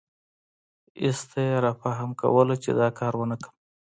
[1.03, 3.53] ایسته یې رافهم کوله چې دا کار ونکړم.